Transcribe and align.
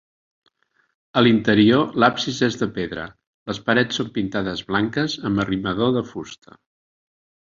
A 1.19 1.21
l'interior 1.25 1.91
l'absis 2.03 2.39
és 2.47 2.57
de 2.61 2.69
pedra, 2.79 3.03
les 3.51 3.61
parets 3.67 4.01
són 4.01 4.09
pintades 4.17 4.63
blanques 4.71 5.17
amb 5.31 5.43
arrimador 5.45 5.95
de 5.99 6.03
fusta. 6.13 6.57